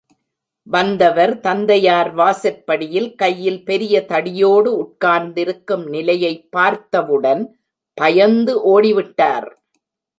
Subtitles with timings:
[0.67, 7.43] வந்தவர் தந்தையார் வாசற்படியில் கையில் பெரிய தடியோடு உட்கார்ந்திருக்கும் நிலையைப் பார்த்தவுடன்
[7.93, 9.49] பயந்து ஓடிவிட்டார்.